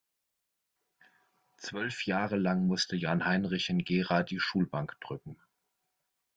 Zwölf 1.57 2.07
Jahre 2.07 2.35
lang 2.35 2.65
musste 2.65 2.95
Jan-Heinrich 2.95 3.69
in 3.69 3.83
Gera 3.83 4.23
die 4.23 4.39
Schulbank 4.39 4.99
drücken. 4.99 5.37